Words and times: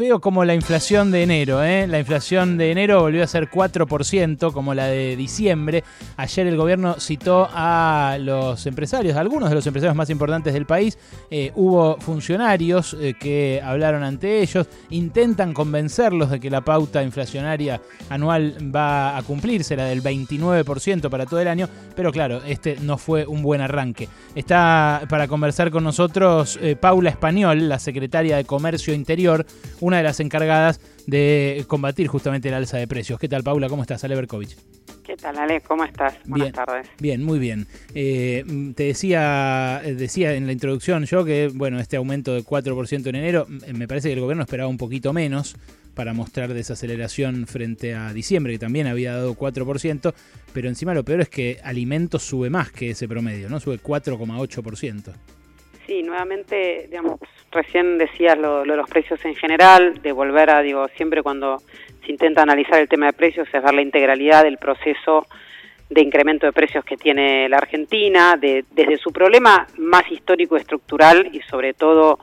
feo 0.00 0.18
como 0.18 0.46
la 0.46 0.54
inflación 0.54 1.10
de 1.10 1.22
enero. 1.22 1.62
¿eh? 1.62 1.86
La 1.86 1.98
inflación 1.98 2.56
de 2.56 2.70
enero 2.70 3.02
volvió 3.02 3.22
a 3.22 3.26
ser 3.26 3.50
4%, 3.50 4.50
como 4.50 4.72
la 4.72 4.86
de 4.86 5.14
diciembre. 5.14 5.84
Ayer 6.16 6.46
el 6.46 6.56
gobierno 6.56 6.98
citó 6.98 7.46
a 7.52 8.16
los 8.18 8.64
empresarios, 8.64 9.14
a 9.18 9.20
algunos 9.20 9.50
de 9.50 9.56
los 9.56 9.66
empresarios 9.66 9.94
más 9.94 10.08
importantes 10.08 10.54
del 10.54 10.64
país. 10.64 10.96
Eh, 11.30 11.52
hubo 11.54 11.98
funcionarios 12.00 12.96
eh, 12.98 13.12
que 13.20 13.60
hablaron 13.62 14.02
ante 14.02 14.40
ellos, 14.40 14.68
intentan 14.88 15.52
convencerlos 15.52 16.30
de 16.30 16.40
que 16.40 16.48
la 16.48 16.62
pauta 16.62 17.02
inflacionaria 17.02 17.82
anual 18.08 18.56
va 18.74 19.18
a 19.18 19.22
cumplirse, 19.22 19.76
la 19.76 19.84
del 19.84 20.02
29% 20.02 21.10
para 21.10 21.26
todo 21.26 21.40
el 21.40 21.48
año, 21.48 21.68
pero 21.94 22.10
claro, 22.10 22.40
este 22.46 22.78
no 22.80 22.96
fue 22.96 23.26
un 23.26 23.42
buen 23.42 23.60
arranque. 23.60 24.08
Está 24.34 25.02
para 25.10 25.28
conversar 25.28 25.70
con 25.70 25.84
nosotros 25.84 26.58
Paula 26.80 27.10
Español, 27.10 27.68
la 27.68 27.78
secretaria 27.78 28.38
de 28.38 28.46
Comercio 28.46 28.94
Interior, 28.94 29.44
una 29.80 29.89
de 29.98 30.02
las 30.02 30.20
encargadas 30.20 30.80
de 31.06 31.64
combatir 31.66 32.06
justamente 32.08 32.48
el 32.48 32.54
alza 32.54 32.78
de 32.78 32.86
precios. 32.86 33.18
¿Qué 33.18 33.28
tal, 33.28 33.42
Paula? 33.42 33.68
¿Cómo 33.68 33.82
estás? 33.82 34.04
Ale 34.04 34.14
Berkovich. 34.14 34.56
¿Qué 35.04 35.16
tal, 35.16 35.38
Ale? 35.38 35.60
¿Cómo 35.60 35.84
estás? 35.84 36.14
Buenas 36.24 36.52
tardes. 36.52 36.88
Bien, 37.00 37.22
muy 37.24 37.38
bien. 37.38 37.66
Eh, 37.94 38.44
te 38.76 38.84
decía, 38.84 39.82
decía 39.84 40.34
en 40.34 40.46
la 40.46 40.52
introducción 40.52 41.04
yo 41.04 41.24
que, 41.24 41.50
bueno, 41.52 41.80
este 41.80 41.96
aumento 41.96 42.32
de 42.32 42.44
4% 42.44 43.06
en 43.08 43.14
enero, 43.16 43.46
me 43.48 43.88
parece 43.88 44.08
que 44.08 44.14
el 44.14 44.20
gobierno 44.20 44.44
esperaba 44.44 44.68
un 44.68 44.78
poquito 44.78 45.12
menos 45.12 45.56
para 45.94 46.12
mostrar 46.14 46.54
desaceleración 46.54 47.46
frente 47.46 47.94
a 47.94 48.12
diciembre, 48.12 48.52
que 48.52 48.58
también 48.58 48.86
había 48.86 49.14
dado 49.16 49.34
4%, 49.34 50.14
pero 50.52 50.68
encima 50.68 50.94
lo 50.94 51.04
peor 51.04 51.22
es 51.22 51.28
que 51.28 51.58
alimentos 51.64 52.22
sube 52.22 52.48
más 52.48 52.70
que 52.70 52.90
ese 52.90 53.08
promedio, 53.08 53.48
¿no? 53.50 53.60
Sube 53.60 53.80
4,8%. 53.80 55.12
Sí, 56.00 56.06
nuevamente, 56.06 56.86
digamos, 56.88 57.20
recién 57.52 57.98
decías 57.98 58.38
lo, 58.38 58.62
de 58.62 58.74
los 58.74 58.88
precios 58.88 59.22
en 59.26 59.34
general, 59.34 60.00
de 60.00 60.12
volver 60.12 60.48
a, 60.48 60.62
digo, 60.62 60.88
siempre 60.96 61.22
cuando 61.22 61.58
se 62.06 62.12
intenta 62.12 62.40
analizar 62.40 62.80
el 62.80 62.88
tema 62.88 63.04
de 63.04 63.12
precios 63.12 63.46
es 63.52 63.62
ver 63.62 63.74
la 63.74 63.82
integralidad 63.82 64.44
del 64.44 64.56
proceso 64.56 65.26
de 65.90 66.00
incremento 66.00 66.46
de 66.46 66.54
precios 66.54 66.86
que 66.86 66.96
tiene 66.96 67.50
la 67.50 67.58
Argentina, 67.58 68.36
de, 68.40 68.64
desde 68.70 68.96
su 68.96 69.12
problema 69.12 69.66
más 69.76 70.10
histórico 70.10 70.56
estructural 70.56 71.28
y 71.34 71.42
sobre 71.42 71.74
todo, 71.74 72.18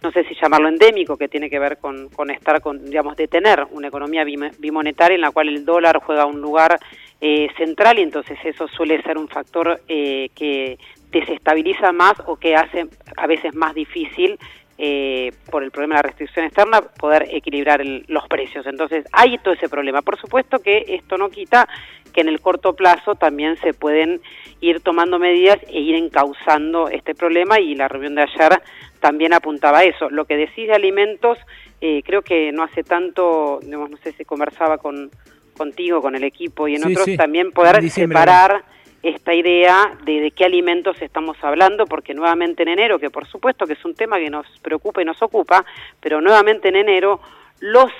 no 0.00 0.12
sé 0.12 0.22
si 0.22 0.36
llamarlo 0.40 0.68
endémico, 0.68 1.16
que 1.16 1.26
tiene 1.26 1.50
que 1.50 1.58
ver 1.58 1.78
con, 1.78 2.10
con 2.10 2.30
estar, 2.30 2.60
con, 2.60 2.84
digamos, 2.84 3.16
de 3.16 3.26
tener 3.26 3.66
una 3.72 3.88
economía 3.88 4.22
bimonetaria 4.22 5.16
en 5.16 5.22
la 5.22 5.32
cual 5.32 5.48
el 5.48 5.64
dólar 5.64 5.98
juega 6.06 6.24
un 6.24 6.40
lugar 6.40 6.78
eh, 7.20 7.48
central 7.56 7.98
y 7.98 8.02
entonces 8.02 8.38
eso 8.44 8.68
suele 8.68 9.02
ser 9.02 9.18
un 9.18 9.26
factor 9.26 9.80
eh, 9.88 10.28
que 10.36 10.78
desestabiliza 11.10 11.92
más 11.92 12.14
o 12.26 12.36
que 12.36 12.56
hace 12.56 12.86
a 13.16 13.26
veces 13.26 13.54
más 13.54 13.74
difícil 13.74 14.38
eh, 14.80 15.32
por 15.50 15.64
el 15.64 15.72
problema 15.72 15.96
de 15.96 15.98
la 15.98 16.08
restricción 16.08 16.44
externa 16.44 16.80
poder 16.80 17.26
equilibrar 17.30 17.84
los 17.84 18.28
precios. 18.28 18.64
Entonces 18.66 19.04
hay 19.12 19.36
todo 19.38 19.54
ese 19.54 19.68
problema. 19.68 20.02
Por 20.02 20.20
supuesto 20.20 20.60
que 20.60 20.84
esto 20.86 21.18
no 21.18 21.30
quita 21.30 21.68
que 22.12 22.20
en 22.20 22.28
el 22.28 22.40
corto 22.40 22.74
plazo 22.74 23.16
también 23.16 23.56
se 23.56 23.74
pueden 23.74 24.20
ir 24.60 24.80
tomando 24.80 25.18
medidas 25.18 25.58
e 25.66 25.80
ir 25.80 25.96
encauzando 25.96 26.88
este 26.88 27.14
problema 27.14 27.58
y 27.58 27.74
la 27.74 27.88
reunión 27.88 28.14
de 28.14 28.22
ayer 28.22 28.62
también 29.00 29.32
apuntaba 29.32 29.78
a 29.78 29.84
eso. 29.84 30.10
Lo 30.10 30.26
que 30.26 30.36
decís 30.36 30.68
de 30.68 30.74
alimentos, 30.74 31.38
eh, 31.80 32.02
creo 32.04 32.22
que 32.22 32.52
no 32.52 32.62
hace 32.62 32.84
tanto, 32.84 33.60
no 33.66 33.88
sé 34.02 34.12
si 34.12 34.24
conversaba 34.24 34.78
con 34.78 35.10
contigo, 35.56 36.00
con 36.00 36.14
el 36.14 36.24
equipo 36.24 36.68
y 36.68 36.76
en 36.76 36.86
otros, 36.86 37.08
también 37.16 37.50
poder 37.50 37.90
separar 37.90 38.64
esta 39.02 39.32
idea 39.32 39.96
de, 40.04 40.20
de 40.20 40.30
qué 40.32 40.44
alimentos 40.44 41.00
estamos 41.00 41.36
hablando, 41.42 41.86
porque 41.86 42.14
nuevamente 42.14 42.62
en 42.62 42.68
enero, 42.68 42.98
que 42.98 43.10
por 43.10 43.26
supuesto 43.26 43.66
que 43.66 43.74
es 43.74 43.84
un 43.84 43.94
tema 43.94 44.18
que 44.18 44.30
nos 44.30 44.46
preocupa 44.60 45.02
y 45.02 45.04
nos 45.04 45.22
ocupa, 45.22 45.64
pero 46.00 46.20
nuevamente 46.20 46.68
en 46.68 46.76
enero 46.76 47.20
los 47.60 47.92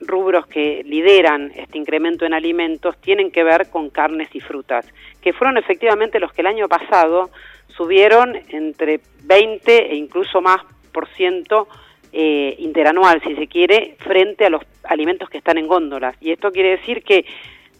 rubros 0.00 0.46
que 0.46 0.82
lideran 0.84 1.52
este 1.54 1.78
incremento 1.78 2.26
en 2.26 2.34
alimentos 2.34 2.96
tienen 2.98 3.30
que 3.30 3.44
ver 3.44 3.70
con 3.70 3.90
carnes 3.90 4.28
y 4.34 4.40
frutas, 4.40 4.86
que 5.22 5.32
fueron 5.32 5.56
efectivamente 5.56 6.20
los 6.20 6.32
que 6.32 6.42
el 6.42 6.48
año 6.48 6.68
pasado 6.68 7.30
subieron 7.68 8.38
entre 8.48 9.00
20 9.24 9.92
e 9.92 9.96
incluso 9.96 10.40
más 10.40 10.62
por 10.92 11.08
ciento 11.08 11.68
eh, 12.12 12.56
interanual, 12.58 13.20
si 13.22 13.34
se 13.34 13.46
quiere, 13.46 13.96
frente 13.98 14.46
a 14.46 14.50
los 14.50 14.62
alimentos 14.84 15.28
que 15.28 15.38
están 15.38 15.58
en 15.58 15.66
góndolas. 15.66 16.16
Y 16.20 16.30
esto 16.30 16.50
quiere 16.50 16.70
decir 16.70 17.02
que 17.02 17.26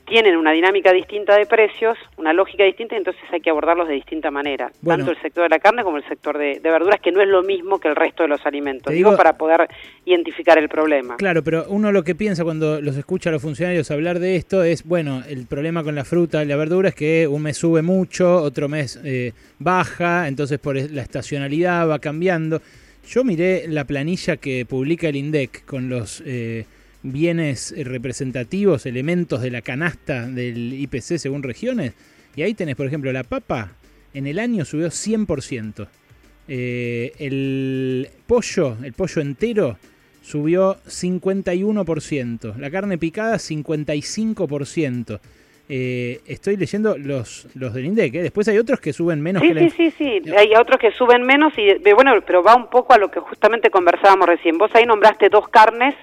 tienen 0.07 0.37
una 0.37 0.53
dinámica 0.53 0.93
distinta 0.93 1.37
de 1.37 1.47
precios, 1.47 1.99
una 2.17 2.33
lógica 2.33 2.65
distinta, 2.65 2.97
entonces 2.97 3.23
hay 3.31 3.41
que 3.41 3.51
abordarlos 3.51 3.89
de 3.89 3.95
distinta 3.95 4.31
manera, 4.31 4.71
tanto 4.85 5.11
el 5.11 5.21
sector 5.21 5.43
de 5.43 5.49
la 5.49 5.59
carne 5.59 5.83
como 5.83 5.97
el 5.97 6.07
sector 6.09 6.39
de, 6.39 6.61
verduras, 6.63 7.01
que 7.01 7.11
no 7.11 7.21
es 7.21 7.29
lo 7.29 7.43
mismo 7.43 7.81
que 7.81 7.89
el 7.89 7.97
resto 7.97 8.23
de 8.23 8.29
los 8.29 8.47
alimentos, 8.47 8.93
digo, 8.93 9.17
para 9.17 9.37
poder 9.37 9.69
identificar 10.05 10.59
el 10.59 10.69
problema. 10.69 11.17
Claro, 11.17 11.43
pero 11.43 11.67
uno 11.69 11.91
lo 11.91 12.05
que 12.05 12.15
piensa 12.15 12.45
cuando 12.45 12.81
los 12.81 12.97
escucha 12.97 13.31
a 13.31 13.33
los 13.33 13.43
funcionarios 13.43 13.91
hablar 13.91 14.21
de 14.21 14.37
esto 14.37 14.63
es, 14.63 14.85
bueno, 14.85 15.23
el 15.29 15.47
problema 15.47 15.83
con 15.83 15.95
la 15.95 16.05
fruta 16.05 16.43
y 16.43 16.47
la 16.47 16.57
verdura 16.57 16.91
es 16.91 16.95
que 16.95 17.27
un 17.27 17.43
mes 17.43 17.57
sube 17.57 17.83
mucho, 17.83 18.37
otro 18.37 18.69
mes 18.69 19.01
eh, 19.05 19.33
baja, 19.59 20.29
entonces 20.29 20.59
por 20.61 20.77
la 20.77 21.03
estacionalidad 21.03 21.89
va 21.89 21.99
cambiando. 21.99 22.61
Yo 23.09 23.25
miré 23.25 23.67
la 23.69 23.85
planilla 23.85 24.37
que 24.37 24.67
publica 24.67 25.09
el 25.09 25.17
INDEC 25.17 25.65
con 25.65 25.89
los... 25.89 26.23
Eh, 26.25 26.65
bienes 27.13 27.75
representativos, 27.77 28.87
elementos 28.87 29.43
de 29.43 29.51
la 29.51 29.63
canasta 29.63 30.27
del 30.27 30.73
IPC 30.73 31.19
según 31.19 31.43
regiones. 31.43 31.95
Y 32.35 32.43
ahí 32.43 32.55
tenés, 32.55 32.77
por 32.77 32.87
ejemplo, 32.87 33.13
la 33.13 33.25
papa 33.25 33.73
en 34.13 34.27
el 34.27 34.39
año 34.39 34.65
subió 34.65 34.89
100%. 34.89 35.89
Eh, 36.49 37.13
el 37.19 38.09
pollo, 38.27 38.77
el 38.83 38.93
pollo 38.93 39.23
entero, 39.23 39.79
subió 40.23 40.77
51%. 40.87 42.57
La 42.57 42.71
carne 42.71 42.99
picada, 42.99 43.37
55%. 43.37 45.21
Eh, 45.69 46.21
estoy 46.27 46.57
leyendo 46.57 46.97
los, 46.97 47.49
los 47.55 47.75
del 47.75 47.87
INDEC, 47.87 48.15
¿eh? 48.15 48.23
después 48.23 48.47
hay 48.47 48.57
otros 48.57 48.79
que 48.79 48.93
suben 48.93 49.21
menos 49.21 49.43
sí, 49.43 49.53
Sí, 49.53 49.71
sí, 49.71 49.91
sí, 49.99 50.23
hay 50.31 50.55
otros 50.55 50.79
que 50.79 50.93
suben 50.93 51.23
menos 51.23 51.53
y 51.59 51.77
bueno, 51.93 52.13
pero 52.25 52.41
va 52.41 52.55
un 52.55 52.71
poco 52.71 52.95
a 52.95 52.99
lo 52.99 53.11
que 53.11 53.19
justamente 53.19 53.69
conversábamos 53.69 54.29
recién. 54.29 54.59
Vos 54.59 54.71
ahí 54.75 54.87
nombraste 54.87 55.29
dos 55.29 55.49
carnes 55.49 55.97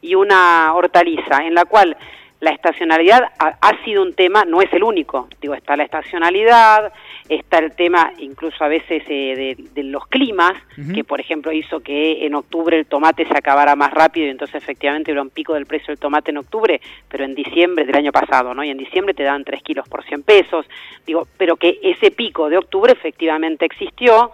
y 0.00 0.14
una 0.14 0.72
hortaliza, 0.74 1.44
en 1.44 1.54
la 1.54 1.64
cual 1.64 1.96
la 2.40 2.50
estacionalidad 2.50 3.24
ha, 3.38 3.84
sido 3.84 4.02
un 4.02 4.14
tema, 4.14 4.44
no 4.44 4.62
es 4.62 4.72
el 4.72 4.84
único, 4.84 5.28
digo, 5.40 5.54
está 5.54 5.76
la 5.76 5.82
estacionalidad, 5.82 6.92
está 7.28 7.58
el 7.58 7.74
tema 7.74 8.12
incluso 8.18 8.62
a 8.62 8.68
veces 8.68 9.02
eh, 9.08 9.56
de, 9.74 9.82
los 9.82 10.06
climas, 10.06 10.52
que 10.94 11.02
por 11.02 11.20
ejemplo 11.20 11.50
hizo 11.50 11.80
que 11.80 12.24
en 12.24 12.36
octubre 12.36 12.78
el 12.78 12.86
tomate 12.86 13.26
se 13.26 13.36
acabara 13.36 13.74
más 13.74 13.90
rápido 13.90 14.26
y 14.26 14.30
entonces 14.30 14.62
efectivamente 14.62 15.12
hubo 15.12 15.22
un 15.22 15.30
pico 15.30 15.54
del 15.54 15.66
precio 15.66 15.88
del 15.88 15.98
tomate 15.98 16.30
en 16.30 16.38
octubre, 16.38 16.80
pero 17.08 17.24
en 17.24 17.34
diciembre 17.34 17.84
del 17.84 17.96
año 17.96 18.12
pasado, 18.12 18.54
¿no? 18.54 18.62
Y 18.62 18.70
en 18.70 18.78
diciembre 18.78 19.14
te 19.14 19.24
dan 19.24 19.42
3 19.42 19.60
kilos 19.62 19.88
por 19.88 20.04
100 20.04 20.22
pesos, 20.22 20.66
digo, 21.06 21.26
pero 21.36 21.56
que 21.56 21.80
ese 21.82 22.12
pico 22.12 22.48
de 22.48 22.58
octubre 22.58 22.92
efectivamente 22.92 23.64
existió, 23.64 24.30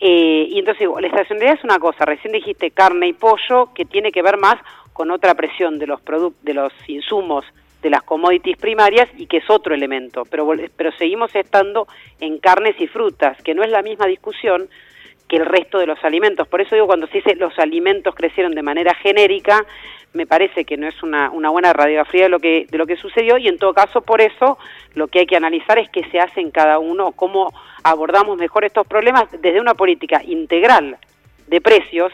eh, 0.00 0.46
y 0.48 0.58
entonces 0.58 0.80
digo, 0.80 0.98
la 0.98 1.06
estacionalidad 1.06 1.58
es 1.58 1.64
una 1.64 1.78
cosa, 1.78 2.06
recién 2.06 2.32
dijiste 2.32 2.70
carne 2.70 3.08
y 3.08 3.12
pollo, 3.12 3.72
que 3.74 3.84
tiene 3.84 4.10
que 4.10 4.22
ver 4.22 4.38
más 4.38 4.56
con 4.92 5.10
otra 5.10 5.34
presión 5.34 5.78
de 5.78 5.86
los 5.86 6.00
de 6.42 6.54
los 6.54 6.72
insumos 6.88 7.44
de 7.82 7.90
las 7.90 8.02
commodities 8.04 8.56
primarias 8.56 9.08
y 9.18 9.26
que 9.26 9.38
es 9.38 9.50
otro 9.50 9.74
elemento, 9.74 10.24
pero 10.24 10.48
pero 10.76 10.92
seguimos 10.92 11.34
estando 11.34 11.88
en 12.20 12.38
carnes 12.38 12.76
y 12.80 12.86
frutas, 12.86 13.36
que 13.42 13.54
no 13.54 13.62
es 13.62 13.70
la 13.70 13.82
misma 13.82 14.06
discusión 14.06 14.68
que 15.28 15.36
el 15.36 15.46
resto 15.46 15.78
de 15.78 15.86
los 15.86 16.02
alimentos. 16.04 16.46
Por 16.46 16.60
eso 16.60 16.74
digo 16.74 16.86
cuando 16.86 17.06
se 17.08 17.18
dice 17.18 17.34
los 17.34 17.58
alimentos 17.58 18.14
crecieron 18.14 18.54
de 18.54 18.62
manera 18.62 18.94
genérica, 18.94 19.64
me 20.12 20.26
parece 20.26 20.64
que 20.64 20.76
no 20.76 20.86
es 20.86 21.02
una, 21.02 21.30
una 21.30 21.50
buena 21.50 21.72
radiografía 21.72 22.24
de 22.24 22.28
lo 22.28 22.38
que 22.38 22.66
de 22.70 22.78
lo 22.78 22.86
que 22.86 22.96
sucedió 22.96 23.38
y 23.38 23.48
en 23.48 23.58
todo 23.58 23.72
caso 23.72 24.02
por 24.02 24.20
eso 24.20 24.58
lo 24.94 25.08
que 25.08 25.20
hay 25.20 25.26
que 25.26 25.36
analizar 25.36 25.78
es 25.78 25.88
qué 25.90 26.04
se 26.10 26.20
hace 26.20 26.40
en 26.40 26.50
cada 26.50 26.78
uno, 26.78 27.12
cómo 27.12 27.52
abordamos 27.82 28.36
mejor 28.38 28.64
estos 28.64 28.86
problemas 28.86 29.24
desde 29.40 29.60
una 29.60 29.74
política 29.74 30.22
integral 30.22 30.98
de 31.48 31.60
precios 31.60 32.12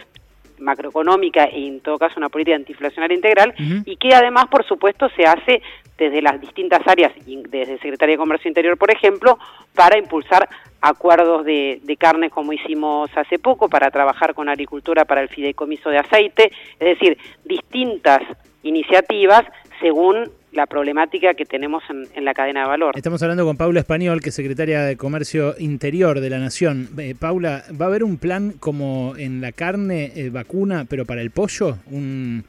macroeconómica 0.61 1.45
e 1.45 1.67
en 1.67 1.81
todo 1.81 1.99
caso 1.99 2.15
una 2.17 2.29
política 2.29 2.57
antiinflacionaria 2.57 3.15
integral 3.15 3.55
y 3.85 3.97
que 3.97 4.15
además 4.15 4.47
por 4.49 4.65
supuesto 4.67 5.09
se 5.17 5.25
hace 5.25 5.63
desde 5.97 6.23
las 6.23 6.41
distintas 6.41 6.87
áreas, 6.87 7.13
desde 7.27 7.79
Secretaría 7.79 8.15
de 8.15 8.19
Comercio 8.19 8.49
Interior 8.49 8.77
por 8.77 8.91
ejemplo, 8.91 9.39
para 9.75 9.99
impulsar 9.99 10.49
acuerdos 10.81 11.45
de, 11.45 11.81
de 11.83 11.97
carne 11.97 12.31
como 12.31 12.53
hicimos 12.53 13.11
hace 13.17 13.39
poco, 13.39 13.69
para 13.69 13.91
trabajar 13.91 14.35
con 14.35 14.49
agricultura 14.49 15.05
para 15.05 15.23
el 15.23 15.29
fideicomiso 15.29 15.91
de 15.91 15.99
aceite, 15.99 16.53
es 16.79 16.99
decir, 16.99 17.19
distintas 17.45 18.23
iniciativas 18.63 19.45
según 19.81 20.31
la 20.53 20.67
problemática 20.67 21.35
que 21.35 21.45
tenemos 21.45 21.83
en, 21.91 22.25
la 22.25 22.35
cadena 22.35 22.63
de 22.63 22.67
valor. 22.67 22.97
Estamos 22.97 23.23
hablando 23.23 23.45
con 23.45 23.57
Paula 23.57 23.81
Español, 23.81 24.21
que 24.21 24.31
es 24.31 24.35
secretaria 24.35 24.83
de 24.83 24.97
Comercio 24.97 25.55
Interior 25.59 26.21
de 26.21 26.31
la 26.31 26.39
Nación. 26.39 26.89
Eh, 26.99 27.15
Paula, 27.19 27.65
¿va 27.81 27.87
a 27.87 27.89
haber 27.89 28.05
un 28.05 28.17
plan 28.17 28.55
como 28.59 29.15
en 29.17 29.41
la 29.41 29.53
carne 29.53 30.13
eh, 30.15 30.31
vacuna, 30.31 30.87
pero 30.89 31.05
para 31.05 31.21
el 31.21 31.31
pollo? 31.31 31.79
¿Un, 31.91 32.45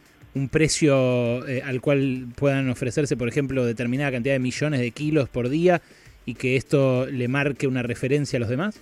precio 0.52 1.46
eh, 1.50 1.62
al 1.66 1.82
cual 1.82 2.28
puedan 2.36 2.70
ofrecerse, 2.70 3.18
por 3.18 3.28
ejemplo, 3.28 3.66
determinada 3.66 4.12
cantidad 4.12 4.36
de 4.36 4.40
millones 4.40 4.80
de 4.80 4.92
kilos 4.92 5.28
por 5.28 5.50
día 5.50 5.82
y 6.26 6.36
que 6.36 6.56
esto 6.56 7.08
le 7.08 7.28
marque 7.28 7.68
una 7.68 7.84
referencia 7.84 8.38
a 8.38 8.40
los 8.40 8.48
demás? 8.48 8.82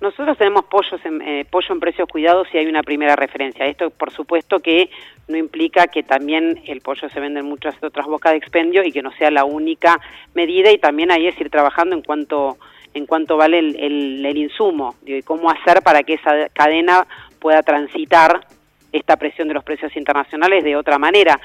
Nosotros 0.00 0.36
tenemos 0.36 0.64
pollos 0.64 1.00
en, 1.04 1.22
eh, 1.22 1.46
pollo 1.50 1.74
en 1.74 1.80
precios 1.80 2.08
cuidados 2.08 2.48
y 2.52 2.58
hay 2.58 2.66
una 2.66 2.82
primera 2.82 3.16
referencia. 3.16 3.66
Esto, 3.66 3.90
por 3.90 4.10
supuesto, 4.10 4.60
que 4.60 4.90
no 5.28 5.36
implica 5.36 5.86
que 5.86 6.02
también 6.02 6.60
el 6.66 6.80
pollo 6.80 7.08
se 7.08 7.20
vende 7.20 7.40
en 7.40 7.46
muchas 7.46 7.74
otras 7.82 8.06
bocas 8.06 8.32
de 8.32 8.38
expendio 8.38 8.82
y 8.84 8.92
que 8.92 9.02
no 9.02 9.12
sea 9.12 9.30
la 9.30 9.44
única 9.44 10.00
medida 10.34 10.70
y 10.70 10.78
también 10.78 11.10
ahí 11.10 11.26
es 11.26 11.40
ir 11.40 11.50
trabajando 11.50 11.94
en 11.94 12.02
cuanto 12.02 12.58
en 12.92 13.06
cuanto 13.06 13.36
vale 13.36 13.58
el, 13.58 14.24
el, 14.24 14.36
insumo 14.36 14.94
y 15.04 15.20
cómo 15.22 15.50
hacer 15.50 15.82
para 15.82 16.04
que 16.04 16.14
esa 16.14 16.48
cadena 16.50 17.04
pueda 17.40 17.60
transitar 17.62 18.46
esta 18.92 19.16
presión 19.16 19.48
de 19.48 19.54
los 19.54 19.64
precios 19.64 19.96
internacionales 19.96 20.62
de 20.62 20.76
otra 20.76 20.96
manera. 20.96 21.40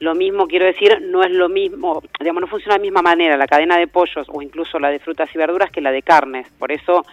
Lo 0.00 0.14
mismo 0.14 0.46
quiero 0.46 0.66
decir, 0.66 1.00
no 1.02 1.24
es 1.24 1.30
lo 1.30 1.48
mismo, 1.48 2.02
digamos, 2.20 2.40
no 2.40 2.46
funciona 2.46 2.74
de 2.74 2.78
la 2.78 2.82
misma 2.82 3.02
manera 3.02 3.36
la 3.36 3.46
cadena 3.46 3.76
de 3.76 3.88
pollos 3.88 4.26
o 4.28 4.42
incluso 4.42 4.78
la 4.78 4.90
de 4.90 5.00
frutas 5.00 5.28
y 5.34 5.38
verduras 5.38 5.70
que 5.70 5.80
la 5.80 5.90
de 5.90 6.02
carnes. 6.02 6.48
Por 6.58 6.70
eso 6.70 7.04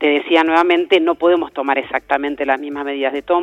te 0.00 0.06
decía 0.06 0.42
nuevamente, 0.42 0.98
no 0.98 1.14
podemos 1.14 1.52
tomar 1.52 1.76
exactamente 1.76 2.46
las 2.46 2.58
mismas 2.58 2.86
medidas 2.86 3.12
de 3.12 3.20
todos 3.20 3.42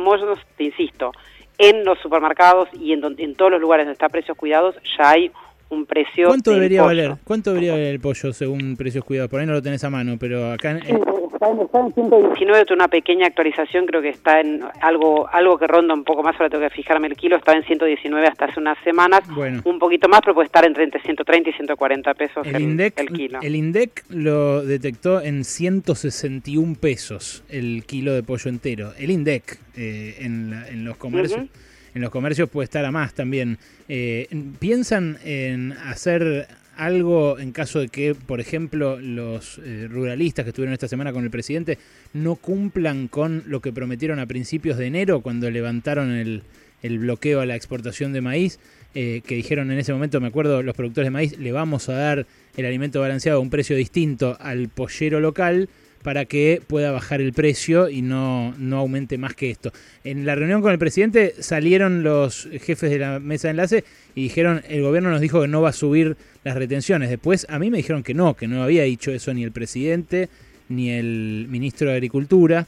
te 0.56 0.64
insisto, 0.64 1.12
en 1.56 1.84
los 1.84 1.98
supermercados 2.00 2.68
y 2.72 2.92
en, 2.92 3.02
en 3.16 3.34
todos 3.36 3.52
los 3.52 3.60
lugares 3.60 3.86
donde 3.86 3.92
está 3.92 4.08
precios 4.08 4.36
cuidados 4.36 4.74
ya 4.98 5.10
hay 5.10 5.30
un 5.70 5.86
precio. 5.86 6.28
¿Cuánto 6.28 6.52
debería 6.52 6.82
valer? 6.82 7.14
¿Cuánto 7.24 7.50
debería 7.50 7.72
valer 7.72 7.94
el 7.94 8.00
pollo 8.00 8.32
según 8.32 8.76
precios 8.76 9.04
cuidados? 9.04 9.30
Por 9.30 9.40
ahí 9.40 9.46
no 9.46 9.52
lo 9.52 9.62
tenés 9.62 9.84
a 9.84 9.90
mano, 9.90 10.16
pero 10.18 10.50
acá 10.50 10.72
en, 10.72 11.00
está 11.40 11.80
en, 11.80 11.94
119, 11.94 12.66
una 12.72 12.88
pequeña 12.88 13.26
actualización, 13.26 13.86
creo 13.86 14.02
que 14.02 14.08
está 14.08 14.40
en 14.40 14.62
algo 14.80 15.28
algo 15.28 15.58
que 15.58 15.66
ronda 15.66 15.94
un 15.94 16.04
poco 16.04 16.22
más, 16.22 16.34
ahora 16.34 16.50
tengo 16.50 16.64
que 16.64 16.74
fijarme 16.74 17.06
el 17.06 17.16
kilo, 17.16 17.36
estaba 17.36 17.56
en 17.56 17.64
119 17.64 18.26
hasta 18.26 18.46
hace 18.46 18.58
unas 18.60 18.78
semanas, 18.82 19.20
un 19.64 19.78
poquito 19.78 20.08
más, 20.08 20.20
pero 20.20 20.34
puede 20.34 20.46
estar 20.46 20.64
entre, 20.64 20.88
130 20.90 21.50
y 21.50 21.52
140 21.52 22.14
pesos 22.14 22.46
el, 22.46 22.60
INDEC, 22.60 22.98
el 22.98 23.08
kilo. 23.10 23.38
El 23.42 23.54
INDEC 23.54 24.04
lo 24.10 24.62
detectó 24.62 25.20
en 25.20 25.44
161 25.44 26.74
pesos 26.80 27.44
el 27.48 27.84
kilo 27.86 28.12
de 28.12 28.22
pollo 28.22 28.48
entero, 28.50 28.92
el 28.98 29.10
INDEC 29.10 29.58
eh, 29.76 30.16
en, 30.20 30.84
los 30.84 30.96
comercios. 30.96 31.46
En 31.94 32.02
los 32.02 32.10
comercios 32.10 32.50
puede 32.50 32.64
estar 32.64 32.84
a 32.84 32.92
más 32.92 33.14
también. 33.14 33.58
Eh, 33.88 34.28
¿Piensan 34.60 35.18
en 35.24 35.72
hacer 35.72 36.46
algo 36.78 37.38
en 37.40 37.50
caso 37.52 37.80
de 37.80 37.88
que, 37.88 38.14
por 38.14 38.40
ejemplo, 38.40 39.00
los 39.00 39.60
eh, 39.64 39.88
ruralistas 39.90 40.44
que 40.44 40.50
estuvieron 40.50 40.72
esta 40.72 40.86
semana 40.86 41.12
con 41.12 41.24
el 41.24 41.30
presidente 41.30 41.76
no 42.14 42.36
cumplan 42.36 43.08
con 43.08 43.42
lo 43.46 43.60
que 43.60 43.72
prometieron 43.72 44.20
a 44.20 44.26
principios 44.26 44.78
de 44.78 44.86
enero 44.86 45.20
cuando 45.20 45.50
levantaron 45.50 46.12
el, 46.12 46.42
bloqueo 46.82 47.40
a 47.40 47.46
la 47.46 47.56
exportación 47.56 48.12
de 48.12 48.20
maíz, 48.20 48.60
eh, 48.94 49.22
que 49.26 49.34
dijeron 49.34 49.72
en 49.72 49.78
ese 49.78 49.92
momento, 49.92 50.20
me 50.20 50.28
acuerdo, 50.28 50.62
los 50.62 50.76
productores 50.76 51.08
de 51.08 51.10
maíz, 51.10 51.36
le 51.36 51.50
vamos 51.50 51.88
a 51.88 51.94
dar 51.94 52.26
el 52.56 52.64
alimento 52.64 53.00
balanceado 53.00 53.38
a 53.38 53.42
un 53.42 53.50
precio 53.50 53.76
distinto 53.76 54.36
al 54.40 54.68
pollero 54.68 55.18
local 55.18 55.68
para 56.02 56.24
que 56.24 56.62
pueda 56.66 56.92
bajar 56.92 57.20
el 57.20 57.32
precio 57.32 57.88
y 57.88 58.02
no, 58.02 58.54
no 58.58 58.78
aumente 58.78 59.18
más 59.18 59.34
que 59.34 59.50
esto. 59.50 59.72
En 60.04 60.26
la 60.26 60.34
reunión 60.34 60.62
con 60.62 60.72
el 60.72 60.78
presidente 60.78 61.34
salieron 61.40 62.02
los 62.02 62.48
jefes 62.60 62.90
de 62.90 62.98
la 62.98 63.18
mesa 63.18 63.48
de 63.48 63.50
enlace 63.52 63.84
y 64.14 64.22
dijeron, 64.22 64.62
el 64.68 64.82
gobierno 64.82 65.10
nos 65.10 65.20
dijo 65.20 65.40
que 65.40 65.48
no 65.48 65.62
va 65.62 65.70
a 65.70 65.72
subir 65.72 66.16
las 66.44 66.56
retenciones. 66.56 67.10
Después 67.10 67.46
a 67.50 67.58
mí 67.58 67.70
me 67.70 67.78
dijeron 67.78 68.02
que 68.02 68.14
no, 68.14 68.34
que 68.34 68.46
no 68.46 68.62
había 68.62 68.84
dicho 68.84 69.10
eso 69.10 69.34
ni 69.34 69.44
el 69.44 69.52
presidente 69.52 70.28
ni 70.68 70.90
el 70.90 71.46
ministro 71.48 71.88
de 71.88 71.94
Agricultura. 71.94 72.66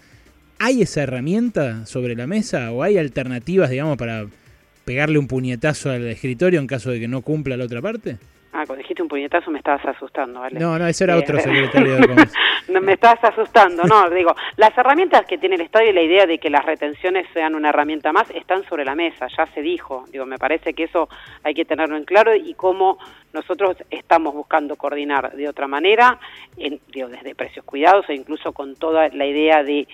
¿Hay 0.59 0.83
esa 0.83 1.03
herramienta 1.03 1.87
sobre 1.87 2.15
la 2.15 2.27
mesa 2.27 2.71
o 2.73 2.83
hay 2.83 2.99
alternativas, 2.99 3.71
digamos, 3.71 3.97
para 3.97 4.27
pegarle 4.85 5.19
un 5.19 5.27
puñetazo 5.27 5.91
al 5.91 6.07
escritorio 6.09 6.61
en 6.61 6.67
caso 6.67 6.91
de 6.91 7.01
que 7.01 7.09
no 7.09 7.23
cumpla 7.23 7.57
la 7.57 7.65
otra 7.65 7.81
parte? 7.81 8.19
Ah, 8.53 8.65
cuando 8.67 8.83
dijiste 8.83 9.03
un 9.03 9.09
puñetazo 9.09 9.51
me 9.51 9.59
estabas 9.59 9.85
asustando, 9.87 10.41
¿vale? 10.41 10.59
No, 10.59 10.79
no, 10.79 10.87
ese 10.87 11.05
era 11.05 11.17
otro 11.17 11.39
eh, 11.39 11.41
secretario 11.45 11.97
de 11.97 12.09
Comercio. 12.09 12.41
Me 12.71 12.93
estabas 12.93 13.23
asustando, 13.25 13.85
no, 13.85 14.09
digo, 14.15 14.35
las 14.57 14.77
herramientas 14.77 15.27
que 15.27 15.39
tiene 15.39 15.57
el 15.57 15.63
Estado 15.63 15.87
y 15.87 15.93
la 15.93 16.03
idea 16.03 16.27
de 16.27 16.39
que 16.39 16.51
las 16.51 16.65
retenciones 16.65 17.27
sean 17.33 17.55
una 17.55 17.71
herramienta 17.71 18.13
más 18.13 18.31
están 18.31 18.65
sobre 18.65 18.85
la 18.85 18.95
mesa, 18.95 19.27
ya 19.37 19.47
se 19.47 19.63
dijo, 19.63 20.05
digo, 20.11 20.27
me 20.27 20.39
parece 20.39 20.75
que 20.75 20.85
eso 20.85 21.09
hay 21.43 21.55
que 21.55 21.65
tenerlo 21.65 21.97
en 21.97 22.05
claro 22.05 22.35
y 22.35 22.55
cómo 22.55 22.99
nosotros 23.33 23.77
estamos 23.91 24.35
buscando 24.35 24.77
coordinar 24.77 25.33
de 25.33 25.49
otra 25.49 25.67
manera, 25.67 26.19
en, 26.57 26.81
digo, 26.89 27.09
desde 27.09 27.35
precios 27.35 27.65
cuidados 27.65 28.09
e 28.09 28.15
incluso 28.15 28.53
con 28.53 28.77
toda 28.77 29.09
la 29.09 29.27
idea 29.27 29.63
de 29.63 29.87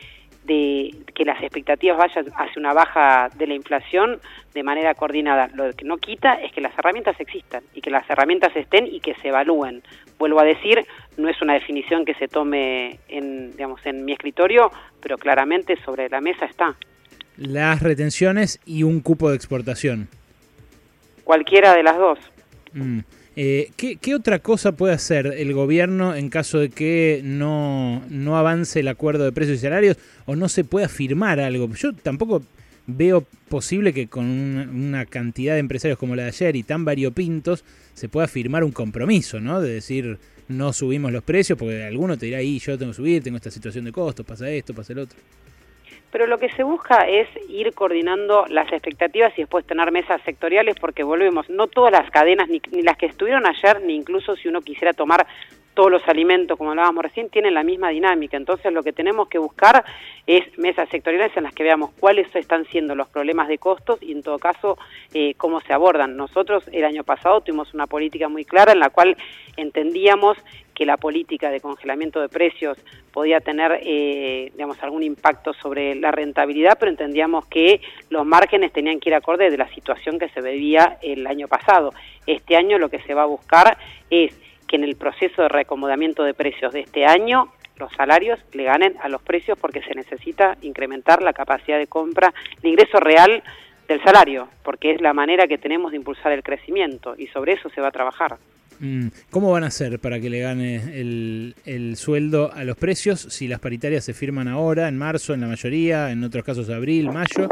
de 0.47 0.95
que 1.15 1.25
las 1.25 1.43
expectativas 1.43 1.99
vayan 1.99 2.27
hacia 2.37 2.61
una 2.61 2.73
baja 2.73 3.29
de 3.35 3.47
la 3.47 3.55
inflación 3.55 4.21
de 4.55 4.63
manera 4.63 4.95
coordinada. 4.95 5.49
Lo 5.53 5.73
que 5.73 5.85
no 5.85 5.99
quita 5.99 6.35
es 6.35 6.53
que 6.53 6.61
las 6.61 6.77
herramientas 6.79 7.19
existan 7.19 7.65
y 7.75 7.81
que 7.81 7.91
las 7.91 8.09
herramientas 8.09 8.55
estén 8.55 8.87
y 8.87 9.01
que 9.01 9.15
se 9.17 9.29
evalúen. 9.29 9.83
Vuelvo 10.19 10.41
a 10.41 10.45
decir, 10.45 10.85
no 11.17 11.29
es 11.29 11.41
una 11.43 11.55
definición 11.55 12.05
que 12.05 12.15
se 12.15 12.29
tome 12.29 12.99
en, 13.09 13.53
digamos, 13.53 13.85
en 13.85 14.05
mi 14.05 14.13
escritorio, 14.13 14.71
pero 15.01 15.19
claramente 15.19 15.77
sobre 15.85 16.09
la 16.09 16.21
mesa 16.21 16.47
está. 16.47 16.77
Las 17.37 17.83
retenciones 17.83 18.61
y 18.65 18.83
un 18.83 19.01
cupo 19.01 19.31
de 19.31 19.37
exportación. 19.37 20.09
Cualquiera 21.25 21.75
de 21.75 21.83
las 21.83 21.99
dos. 21.99 22.19
Mm. 22.73 23.01
Eh, 23.39 23.71
¿qué, 23.77 24.15
otra 24.15 24.39
cosa 24.39 24.73
puede 24.73 24.95
hacer 24.95 25.27
el 25.27 25.53
gobierno 25.53 26.15
en 26.15 26.31
caso 26.31 26.59
de 26.59 26.71
que 26.71 27.21
no, 27.23 28.03
no 28.09 28.39
avance 28.39 28.81
el 28.81 28.89
acuerdo 28.89 29.25
de 29.25 29.33
precios 29.33 29.59
y 29.59 29.61
salarios 29.61 29.99
o 30.25 30.37
no 30.37 30.49
se 30.49 30.65
pueda 30.65 30.89
firmar 30.89 31.39
algo? 31.39 31.69
Yo 31.75 31.93
tampoco 31.93 32.43
veo 32.87 33.25
posible 33.49 33.93
que 33.93 34.09
con 34.09 34.25
una, 34.25 35.07
cantidad 35.07 35.55
de 35.55 35.61
empresarios 35.61 35.99
como 35.99 36.17
la 36.17 36.25
de 36.25 36.29
ayer 36.29 36.57
y 36.57 36.63
tan 36.63 36.85
variopintos 36.85 37.65
se 37.95 38.09
pueda 38.09 38.29
firmar 38.29 38.65
un 38.65 38.73
compromiso, 38.73 39.41
¿no? 39.41 39.61
De 39.61 39.75
decir, 39.75 40.19
no 40.49 40.73
subimos 40.73 41.13
los 41.13 41.23
precios, 41.23 41.59
porque 41.59 41.85
alguno 41.85 42.17
te 42.17 42.27
dirá, 42.27 42.39
ahí 42.39 42.59
yo 42.59 42.79
tengo 42.79 42.93
que 42.93 42.97
subir, 42.97 43.23
tengo 43.23 43.37
esta 43.37 43.51
situación 43.51 43.85
de 43.85 43.93
costos, 43.93 44.25
pasa 44.27 44.49
esto, 44.51 44.75
pasa 44.75 44.93
el 44.93 45.01
otro 45.01 45.19
pero 46.17 46.27
lo 46.27 46.39
que 46.39 46.49
se 46.53 46.63
busca 46.63 47.07
es 47.07 47.29
ir 47.49 47.75
coordinando 47.75 48.47
las 48.49 48.73
expectativas 48.73 49.35
y 49.37 49.43
después 49.43 49.67
tener 49.67 49.93
mesas 49.93 50.19
sectoriales 50.25 50.77
porque 50.81 51.03
volvemos, 51.03 51.51
no 51.51 51.67
todas 51.67 51.93
las 51.93 52.11
cadenas, 52.11 52.49
ni, 52.49 52.61
las 52.83 52.97
que 52.97 53.05
estuvieron 53.05 53.47
ayer, 53.47 53.83
ni 53.83 53.97
incluso 53.97 54.35
si 54.35 54.49
uno 54.49 54.63
quisiera 54.63 54.95
tomar 54.95 55.27
todos 55.77 55.93
los 55.93 56.09
alimentos, 56.09 56.57
como 56.57 56.71
hablábamos 56.71 57.05
recién, 57.05 57.29
tienen 57.29 57.53
la 57.53 57.63
misma 57.63 57.91
dinámica. 57.91 58.39
Entonces 58.39 58.73
lo 58.73 58.83
que 58.83 58.95
tenemos 58.95 59.29
que 59.29 59.37
buscar 59.39 59.85
es 60.27 60.43
mesas 60.59 60.89
sectoriales 60.89 61.37
en 61.37 61.45
las 61.45 61.55
que 61.55 61.63
veamos 61.63 61.91
cuáles 62.01 62.35
están 62.35 62.65
siendo 62.65 62.95
los 62.95 63.09
problemas 63.09 63.47
de 63.47 63.59
costos 63.59 64.03
y 64.03 64.13
en 64.13 64.23
todo 64.23 64.39
caso 64.39 64.79
eh, 65.13 65.35
cómo 65.37 65.61
se 65.61 65.75
abordan. 65.75 66.17
Nosotros 66.17 66.65
el 66.73 66.83
año 66.83 67.05
pasado 67.05 67.43
tuvimos 67.43 67.75
una 67.75 67.87
política 67.87 68.29
muy 68.31 68.47
clara 68.47 68.73
en 68.73 68.81
la 68.81 68.89
cual 68.89 69.19
entendíamos 69.59 70.39
que 70.75 70.87
la 70.87 70.97
política 70.97 71.51
de 71.51 71.61
congelamiento 71.61 72.23
de 72.23 72.31
precios 72.31 72.79
podía 73.13 73.41
tener, 73.41 73.81
eh, 73.83 74.51
digamos, 74.53 74.83
algún 74.83 75.03
impacto 75.03 75.53
sobre 75.53 75.95
la 75.95 76.11
rentabilidad, 76.11 76.79
pero 76.81 76.91
entendíamos 76.91 77.47
que 77.47 77.83
los 78.09 78.25
márgenes 78.25 78.73
tenían 78.73 78.99
que 78.99 79.11
ir 79.11 79.15
acorde 79.15 79.51
de 79.51 79.59
la 79.59 79.69
situación 79.69 80.19
que 80.19 80.31
se 80.31 80.41
vivía 80.41 80.97
el 81.03 81.27
año 81.27 81.49
pasado. 81.49 81.93
Este 82.27 82.57
año 82.57 82.79
lo 82.79 82.89
que 82.89 83.01
se 83.01 83.13
va 83.13 83.23
a 83.23 83.27
buscar 83.27 83.77
es 84.11 84.35
que 84.67 84.77
en 84.77 84.85
el 84.85 84.97
proceso 84.97 85.43
de 85.43 85.49
reacomodamiento 85.49 86.25
de 86.25 86.35
precios 86.35 86.73
de 86.73 86.81
este 86.81 87.05
año 87.05 87.53
los 87.79 87.93
salarios 87.93 88.39
le 88.53 88.65
ganen 88.65 88.97
a 89.03 89.09
los 89.09 89.23
precios 89.23 89.59
porque 89.59 89.83
se 89.83 89.95
necesita 89.95 90.57
incrementar 90.63 91.23
la 91.23 91.33
capacidad 91.33 91.79
de 91.79 91.87
compra, 91.87 92.33
el 92.63 92.71
ingreso 92.71 92.99
real 92.99 93.43
del 93.89 94.03
salario, 94.03 94.49
porque 94.65 94.93
es 94.93 95.01
la 95.01 95.13
manera 95.13 95.47
que 95.47 95.59
tenemos 95.59 95.93
de 95.93 95.99
impulsar 95.99 96.33
el 96.33 96.43
crecimiento 96.43 97.15
y 97.17 97.27
sobre 97.29 97.53
eso 97.53 97.69
se 97.71 97.81
va 97.81 97.89
a 97.89 97.93
trabajar. 97.93 98.37
Mm, 98.81 99.09
¿Cómo 99.31 99.53
van 99.53 99.65
a 99.65 99.69
hacer 99.69 99.99
para 99.99 100.21
que 100.21 100.29
le 100.29 100.41
gane 100.41 100.77
el, 101.01 101.55
el, 101.65 101.97
sueldo 101.97 102.53
a 102.53 102.65
los 102.65 102.77
precios 102.77 103.21
si 103.21 103.49
las 103.49 103.59
paritarias 103.59 104.05
se 104.05 104.13
firman 104.13 104.49
ahora, 104.49 104.89
en 104.89 104.99
marzo, 104.99 105.33
en 105.33 105.41
la 105.41 105.47
mayoría, 105.47 106.11
en 106.11 106.23
otros 106.25 106.45
casos 106.45 106.69
abril, 106.69 107.11
mayo, 107.11 107.49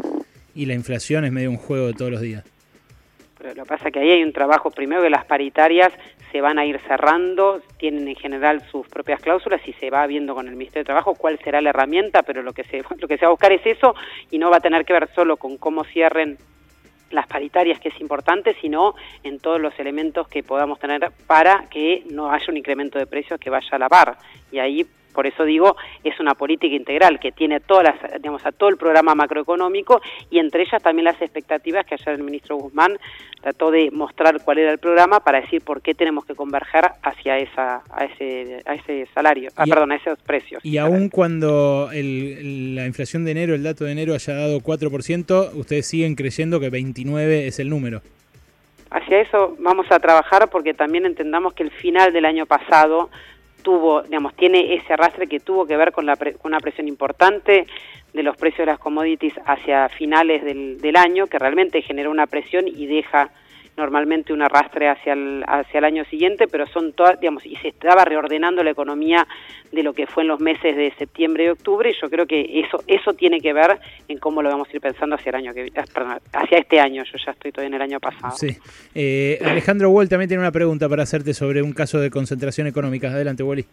y 0.55 0.67
la 0.67 0.75
inflación 0.75 1.25
es 1.25 1.33
medio 1.33 1.51
un 1.51 1.57
juego 1.57 1.87
de 1.87 1.95
todos 1.95 2.11
los 2.11 2.21
días? 2.21 2.45
Pero 3.39 3.55
lo 3.55 3.65
que 3.65 3.69
pasa 3.69 3.89
es 3.89 3.93
que 3.93 4.01
ahí 4.01 4.11
hay 4.11 4.23
un 4.23 4.33
trabajo, 4.33 4.71
primero 4.71 5.03
que 5.03 5.11
las 5.11 5.25
paritarias 5.25 5.93
se 6.35 6.41
van 6.41 6.59
a 6.59 6.67
ir 6.67 6.81
cerrando, 6.81 7.63
tienen 7.79 8.09
en 8.09 8.17
general 8.17 8.61
sus 8.69 8.89
propias 8.89 9.23
cláusulas 9.23 9.61
y 9.69 9.73
se 9.75 9.89
va 9.89 10.05
viendo 10.09 10.35
con 10.35 10.49
el 10.49 10.57
Ministerio 10.57 10.81
de 10.81 10.87
Trabajo 10.87 11.15
cuál 11.15 11.39
será 11.39 11.61
la 11.61 11.71
herramienta, 11.71 12.25
pero 12.25 12.43
lo 12.43 12.53
que 12.53 12.65
se, 12.65 12.83
lo 12.99 13.07
que 13.07 13.17
se 13.17 13.25
va 13.25 13.29
a 13.29 13.31
buscar 13.31 13.53
es 13.53 13.65
eso 13.65 13.95
y 14.33 14.39
no 14.39 14.51
va 14.51 14.57
a 14.57 14.61
tener 14.61 14.85
que 14.85 14.95
ver 14.95 15.09
solo 15.15 15.37
con 15.37 15.59
cómo 15.59 15.85
cierren 15.85 16.37
las 17.13 17.29
paritarias, 17.29 17.79
que 17.79 17.91
es 17.91 18.01
importante, 18.01 18.57
sino 18.61 18.97
en 19.23 19.39
todos 19.39 19.61
los 19.61 19.79
elementos 19.79 20.27
que 20.27 20.43
podamos 20.43 20.81
tener 20.81 21.13
para 21.29 21.69
que 21.71 22.03
no 22.11 22.33
haya 22.33 22.47
un 22.49 22.57
incremento 22.57 22.99
de 22.99 23.07
precios 23.07 23.39
que 23.39 23.49
vaya 23.49 23.69
a 23.71 23.79
la 23.79 23.89
par. 23.89 24.17
Y 24.51 24.59
ahí 24.59 24.85
por 25.15 25.27
eso 25.27 25.45
digo, 25.45 25.77
es 26.03 26.19
una 26.21 26.35
política 26.35 26.75
integral 26.75 27.21
que 27.21 27.33
tiene 27.33 27.61
todas 27.61 27.85
las, 27.85 28.13
digamos, 28.21 28.45
a 28.45 28.53
todo 28.53 28.69
el 28.69 28.77
programa 28.77 29.15
macroeconómico 29.15 30.03
y 30.31 30.39
entre 30.39 30.63
ellas 30.63 30.83
también 30.83 31.05
las 31.05 31.23
expectativas 31.23 31.87
que 31.87 31.95
ayer 31.95 32.09
el 32.09 32.23
ministro 32.23 32.57
Guzmán 32.57 32.99
trató 33.41 33.71
de 33.71 33.91
mostrar 33.91 34.43
cuál 34.43 34.59
era 34.59 34.73
el 34.73 34.79
programa 34.79 35.21
para 35.21 35.41
decir 35.41 35.63
por 35.63 35.83
qué 35.83 35.95
tenemos 35.95 36.25
que 36.25 36.35
converger 36.35 36.85
hacia 37.03 37.39
esa, 37.39 37.83
a 37.91 38.05
ese, 38.07 38.63
a 38.65 38.75
ese 38.75 39.07
salario, 39.15 39.51
ah, 39.57 39.65
perdón, 39.69 39.93
a 39.93 39.97
esos 39.97 40.19
precios. 40.21 40.65
Y 40.65 40.79
aún 40.79 41.09
cuando 41.11 41.91
la 41.93 42.87
inflación 42.87 43.25
de 43.25 43.31
enero, 43.31 43.55
el 43.55 43.63
dato 43.63 43.85
de 43.85 43.93
enero 43.93 44.15
haya 44.15 44.35
dado 44.35 44.61
4%, 44.61 45.55
ustedes 45.55 45.87
siguen 45.87 46.15
creyendo 46.15 46.59
que 46.59 46.71
29 46.71 47.47
es 47.47 47.59
el 47.59 47.69
número. 47.69 48.03
Hacia 48.91 49.21
eso 49.21 49.57
vamos 49.59 49.87
a 49.91 49.99
trabajar 49.99 50.49
porque 50.51 50.73
también 50.73 51.05
entendamos 51.05 51.53
que 51.53 51.65
el 51.65 51.71
final 51.71 52.13
del 52.13 52.25
año 52.25 52.47
pasado 52.47 53.11
tuvo, 53.65 54.03
digamos, 54.03 54.35
tiene 54.35 54.75
ese 54.75 54.93
arrastre 54.93 55.27
que 55.27 55.41
tuvo 55.41 55.67
que 55.67 55.77
ver 55.77 55.91
con, 55.91 56.07
la 56.07 56.15
con 56.15 56.53
una 56.53 56.61
presión 56.61 56.87
importante 56.87 57.67
de 58.13 58.23
los 58.23 58.37
precios 58.37 58.59
de 58.59 58.67
las 58.67 58.79
commodities 58.79 59.35
hacia 59.45 59.89
finales 59.89 60.45
del, 60.45 60.81
del 60.81 60.95
año, 60.95 61.27
que 61.27 61.41
realmente 61.41 61.83
generó 61.83 62.13
una 62.13 62.29
presión 62.29 62.69
y 62.69 62.87
deja 62.87 63.31
normalmente 63.77 64.33
un 64.33 64.43
arrastre 64.43 64.89
hacia 64.89 65.15
el, 65.15 65.45
hacia 65.47 65.79
el 65.79 65.85
año 65.85 66.05
siguiente, 66.07 66.47
pero 66.47 66.67
son 66.67 66.93
todas, 66.93 67.19
digamos, 67.21 67.45
y 67.45 67.57
se 67.57 67.69
estaba 67.69 68.05
reordenando 68.05 68.63
la 68.63 68.71
economía 68.71 69.27
de 69.73 69.83
lo 69.83 69.93
que 69.93 70.07
fue 70.07 70.23
en 70.23 70.29
los 70.29 70.41
meses 70.41 70.77
de 70.77 70.93
septiembre 70.97 71.47
y 71.47 71.49
octubre, 71.49 71.91
y 71.91 72.01
yo 72.01 72.09
creo 72.09 72.27
que 72.27 72.61
eso, 72.61 72.83
eso 72.87 73.13
tiene 73.15 73.41
que 73.41 73.53
ver 73.53 73.79
en 74.09 74.19
cómo 74.19 74.43
lo 74.43 74.49
vamos 74.49 74.69
a 74.69 74.73
ir 74.77 74.81
pensando 74.81 75.17
hacia 75.17 75.31
el 75.31 75.37
año 75.37 75.55
que 75.55 75.73
ah, 75.77 75.85
perdón, 75.93 76.19
hacia 76.33 76.59
este 76.59 76.79
año, 76.79 77.03
yo 77.05 77.19
ya 77.25 77.33
estoy 77.33 77.51
todavía 77.51 77.69
en 77.69 77.75
el 77.75 77.83
año 77.83 78.01
pasado. 78.01 78.37
Sí. 78.37 78.57
Eh, 78.95 79.41
Alejandro 79.45 79.91
Wall 79.91 80.09
también 80.09 80.29
tiene 80.29 80.43
una 80.43 80.53
pregunta 80.53 80.89
para 80.89 81.03
hacerte 81.03 81.35
sobre 81.35 81.63
un 81.63 81.73
caso 81.73 81.99
de 81.99 82.11
concentración 82.11 82.67
económica. 82.67 83.09
Adelante, 83.09 83.43
Wally. 83.43 83.67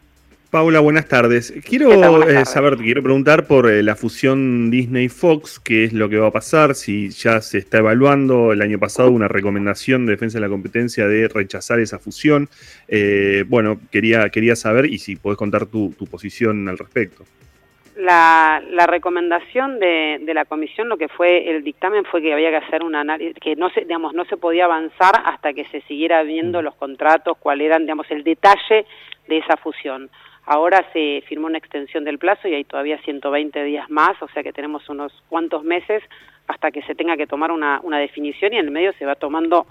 Paula, 0.51 0.81
buenas 0.81 1.07
tardes. 1.07 1.53
Quiero 1.65 1.93
eh, 2.27 2.43
saber, 2.43 2.75
quiero 2.75 3.01
preguntar 3.01 3.47
por 3.47 3.71
eh, 3.71 3.81
la 3.83 3.95
fusión 3.95 4.69
Disney-Fox, 4.69 5.61
qué 5.61 5.85
es 5.85 5.93
lo 5.93 6.09
que 6.09 6.17
va 6.17 6.27
a 6.27 6.31
pasar, 6.31 6.75
si 6.75 7.09
ya 7.09 7.39
se 7.39 7.57
está 7.57 7.77
evaluando 7.77 8.51
el 8.51 8.61
año 8.61 8.77
pasado 8.77 9.11
una 9.11 9.29
recomendación 9.29 10.05
de 10.05 10.11
defensa 10.11 10.39
de 10.39 10.41
la 10.41 10.49
competencia 10.49 11.07
de 11.07 11.29
rechazar 11.29 11.79
esa 11.79 11.99
fusión. 11.99 12.49
Eh, 12.89 13.45
bueno, 13.47 13.79
quería, 13.93 14.29
quería 14.29 14.57
saber 14.57 14.87
y 14.87 14.99
si 14.99 15.15
podés 15.15 15.37
contar 15.37 15.67
tu, 15.67 15.95
posición 16.11 16.67
al 16.67 16.77
respecto. 16.77 17.23
La, 17.95 18.61
recomendación 18.87 19.79
de, 19.79 20.19
de, 20.21 20.33
la 20.33 20.43
comisión, 20.43 20.89
lo 20.89 20.97
que 20.97 21.07
fue 21.07 21.49
el 21.49 21.63
dictamen 21.63 22.03
fue 22.03 22.21
que 22.21 22.33
había 22.33 22.49
que 22.49 22.57
hacer 22.57 22.83
un 22.83 22.95
análisis, 22.95 23.37
que 23.39 23.55
no 23.55 23.69
se, 23.69 23.81
digamos, 23.81 24.13
no 24.13 24.25
se 24.25 24.35
podía 24.35 24.65
avanzar 24.65 25.13
hasta 25.23 25.53
que 25.53 25.63
se 25.69 25.79
siguiera 25.83 26.23
viendo 26.23 26.59
mm. 26.59 26.65
los 26.65 26.75
contratos, 26.75 27.37
cuál 27.37 27.61
eran, 27.61 27.83
digamos, 27.83 28.11
el 28.11 28.25
detalle 28.25 28.85
de 29.29 29.37
esa 29.37 29.55
fusión. 29.55 30.09
Ahora 30.45 30.85
se 30.91 31.23
firmó 31.27 31.47
una 31.47 31.59
extensión 31.59 32.03
del 32.03 32.17
plazo 32.17 32.47
y 32.47 32.55
hay 32.55 32.63
todavía 32.63 32.97
120 33.03 33.63
días 33.63 33.89
más, 33.89 34.21
o 34.21 34.27
sea 34.29 34.43
que 34.43 34.51
tenemos 34.51 34.87
unos 34.89 35.13
cuantos 35.29 35.63
meses 35.63 36.01
hasta 36.47 36.71
que 36.71 36.81
se 36.83 36.95
tenga 36.95 37.15
que 37.15 37.27
tomar 37.27 37.51
una, 37.51 37.79
una 37.83 37.99
definición 37.99 38.53
y 38.53 38.57
en 38.57 38.65
el 38.65 38.71
medio 38.71 38.91
se 38.93 39.05
va 39.05 39.15
tomando, 39.15 39.67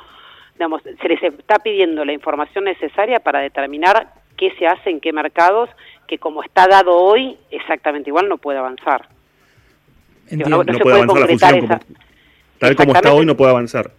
digamos, 0.55 0.83
se 0.83 1.09
les 1.09 1.23
está 1.23 1.59
pidiendo 1.59 2.05
la 2.05 2.12
información 2.12 2.65
necesaria 2.65 3.19
para 3.19 3.41
determinar 3.41 4.15
qué 4.37 4.53
se 4.59 4.67
hace 4.67 4.91
en 4.91 5.00
qué 5.00 5.12
mercados, 5.12 5.69
que 6.07 6.19
como 6.19 6.43
está 6.43 6.67
dado 6.67 6.97
hoy, 6.97 7.37
exactamente 7.50 8.11
igual 8.11 8.29
no 8.29 8.39
puede 8.39 8.59
avanzar. 8.59 9.09
no, 10.31 10.62
se 10.62 10.79
puede, 10.79 11.07
concretar 11.07 11.57
esa... 11.57 11.81
tal 12.59 12.77
como 12.77 12.95
está 12.95 13.12
hoy 13.12 13.27
no 13.27 13.37
puede 13.37 13.50
avanzar 13.50 13.91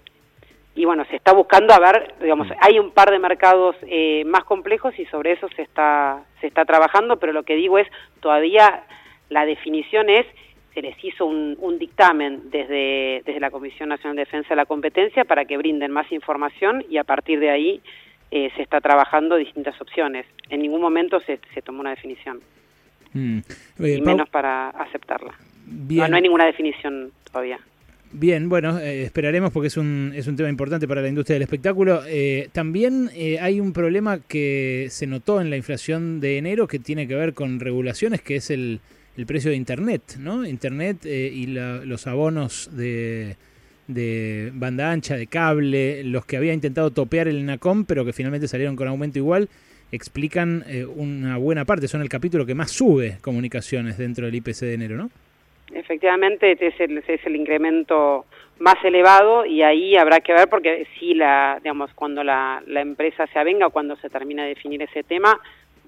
y 0.81 0.85
bueno, 0.85 1.05
se 1.05 1.15
está 1.15 1.31
buscando 1.31 1.75
a 1.75 1.79
ver, 1.79 2.15
digamos, 2.19 2.47
mm. 2.47 2.53
hay 2.59 2.79
un 2.79 2.89
par 2.89 3.11
de 3.11 3.19
mercados 3.19 3.75
eh, 3.83 4.23
más 4.25 4.43
complejos 4.45 4.97
y 4.97 5.05
sobre 5.05 5.33
eso 5.33 5.47
se 5.55 5.61
está, 5.61 6.23
se 6.39 6.47
está 6.47 6.65
trabajando, 6.65 7.19
pero 7.19 7.33
lo 7.33 7.43
que 7.43 7.55
digo 7.55 7.77
es, 7.77 7.87
todavía 8.19 8.83
la 9.29 9.45
definición 9.45 10.09
es, 10.09 10.25
se 10.73 10.81
les 10.81 10.95
hizo 11.03 11.27
un, 11.27 11.55
un 11.59 11.77
dictamen 11.77 12.49
desde, 12.49 13.21
desde 13.23 13.39
la 13.39 13.51
Comisión 13.51 13.89
Nacional 13.89 14.15
de 14.15 14.23
Defensa 14.23 14.49
de 14.49 14.55
la 14.55 14.65
Competencia 14.65 15.23
para 15.23 15.45
que 15.45 15.55
brinden 15.55 15.91
más 15.91 16.11
información 16.11 16.83
y 16.89 16.97
a 16.97 17.03
partir 17.03 17.39
de 17.39 17.51
ahí 17.51 17.81
eh, 18.31 18.49
se 18.55 18.63
está 18.63 18.81
trabajando 18.81 19.35
distintas 19.35 19.79
opciones. 19.79 20.25
En 20.49 20.63
ningún 20.63 20.81
momento 20.81 21.19
se, 21.19 21.39
se 21.53 21.61
tomó 21.61 21.81
una 21.81 21.91
definición. 21.91 22.41
Mm. 23.13 23.41
y 23.77 24.01
menos 24.01 24.29
para 24.29 24.69
aceptarla. 24.69 25.35
No, 25.67 26.07
no 26.07 26.15
hay 26.15 26.21
ninguna 26.23 26.45
definición 26.45 27.11
todavía. 27.31 27.59
Bien, 28.13 28.49
bueno, 28.49 28.77
eh, 28.77 29.03
esperaremos 29.03 29.53
porque 29.53 29.67
es 29.67 29.77
un, 29.77 30.11
es 30.13 30.27
un 30.27 30.35
tema 30.35 30.49
importante 30.49 30.85
para 30.85 31.01
la 31.01 31.07
industria 31.07 31.35
del 31.35 31.43
espectáculo. 31.43 32.01
Eh, 32.05 32.49
también 32.51 33.09
eh, 33.15 33.39
hay 33.39 33.61
un 33.61 33.71
problema 33.71 34.19
que 34.19 34.87
se 34.89 35.07
notó 35.07 35.39
en 35.39 35.49
la 35.49 35.55
inflación 35.55 36.19
de 36.19 36.37
enero 36.37 36.67
que 36.67 36.77
tiene 36.77 37.07
que 37.07 37.15
ver 37.15 37.33
con 37.33 37.61
regulaciones, 37.61 38.21
que 38.21 38.35
es 38.35 38.49
el, 38.49 38.81
el 39.15 39.25
precio 39.25 39.51
de 39.51 39.55
Internet, 39.55 40.17
¿no? 40.19 40.45
Internet 40.45 41.05
y 41.05 41.47
los 41.47 42.05
abonos 42.05 42.69
de, 42.73 43.37
de 43.87 44.51
banda 44.55 44.91
ancha, 44.91 45.15
de 45.15 45.27
cable, 45.27 46.03
los 46.03 46.25
que 46.25 46.35
había 46.35 46.53
intentado 46.53 46.91
topear 46.91 47.29
el 47.29 47.45
NACOM, 47.45 47.85
pero 47.85 48.03
que 48.03 48.11
finalmente 48.11 48.49
salieron 48.49 48.75
con 48.75 48.89
aumento 48.89 49.19
igual, 49.19 49.47
explican 49.93 50.65
una 50.95 51.37
buena 51.37 51.63
parte, 51.63 51.87
son 51.87 52.01
el 52.01 52.09
capítulo 52.09 52.45
que 52.45 52.55
más 52.55 52.71
sube 52.71 53.19
comunicaciones 53.21 53.97
dentro 53.97 54.25
del 54.25 54.35
IPC 54.35 54.59
de 54.59 54.73
enero, 54.73 54.97
¿no? 54.97 55.11
Efectivamente, 55.73 56.51
este 56.51 56.67
es 56.67 56.79
el, 56.79 56.97
este 56.97 57.15
es 57.15 57.25
el 57.25 57.35
incremento 57.35 58.25
más 58.59 58.75
elevado 58.83 59.45
y 59.45 59.63
ahí 59.63 59.95
habrá 59.95 60.19
que 60.19 60.33
ver 60.33 60.47
porque 60.49 60.87
si 60.99 61.13
la, 61.13 61.59
digamos, 61.63 61.93
cuando 61.93 62.23
la, 62.23 62.61
la 62.67 62.81
empresa 62.81 63.25
se 63.27 63.39
avenga 63.39 63.67
o 63.67 63.71
cuando 63.71 63.95
se 63.95 64.09
termina 64.09 64.43
de 64.43 64.49
definir 64.49 64.81
ese 64.83 65.03
tema, 65.03 65.39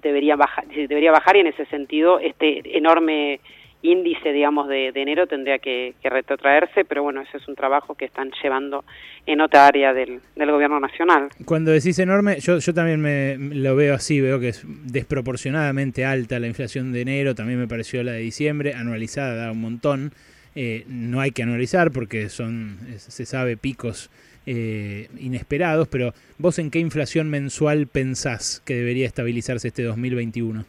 debería 0.02 0.36
bajar, 0.36 0.66
debería 0.66 1.12
bajar 1.12 1.36
y 1.36 1.40
en 1.40 1.46
ese 1.48 1.66
sentido 1.66 2.18
este 2.18 2.76
enorme 2.76 3.40
índice, 3.84 4.32
digamos, 4.32 4.66
de, 4.68 4.88
enero 4.88 5.26
tendría 5.26 5.58
que, 5.58 5.94
retrotraerse, 6.02 6.84
pero 6.84 7.02
bueno, 7.02 7.20
ese 7.20 7.36
es 7.36 7.46
un 7.46 7.54
trabajo 7.54 7.94
que 7.94 8.06
están 8.06 8.30
llevando 8.42 8.84
en 9.26 9.40
otra 9.40 9.66
área 9.66 9.92
del, 9.92 10.20
gobierno 10.36 10.80
nacional. 10.80 11.28
Cuando 11.44 11.70
decís 11.70 11.98
enorme, 11.98 12.40
yo, 12.40 12.58
yo 12.58 12.74
también 12.74 13.00
me 13.00 13.36
lo 13.36 13.76
veo 13.76 13.94
así, 13.94 14.20
veo 14.20 14.40
que 14.40 14.48
es 14.48 14.64
desproporcionadamente 14.64 16.04
alta 16.04 16.40
la 16.40 16.46
inflación 16.46 16.92
de 16.92 17.02
enero, 17.02 17.34
también 17.34 17.58
me 17.58 17.68
pareció 17.68 18.02
la 18.02 18.12
de 18.12 18.20
diciembre, 18.20 18.74
anualizada 18.74 19.34
da 19.34 19.52
un 19.52 19.60
montón. 19.60 20.12
Eh, 20.56 20.84
no 20.88 21.20
hay 21.20 21.32
que 21.32 21.42
anualizar 21.42 21.90
porque 21.90 22.28
son, 22.28 22.78
se 22.96 23.26
sabe, 23.26 23.56
picos 23.56 24.10
eh, 24.46 25.08
inesperados, 25.18 25.88
pero 25.88 26.14
vos 26.38 26.58
en 26.58 26.70
qué 26.70 26.78
inflación 26.78 27.28
mensual 27.28 27.86
pensás 27.86 28.62
que 28.64 28.76
debería 28.76 29.06
estabilizarse 29.06 29.68
este 29.68 29.82
2021? 29.82 30.64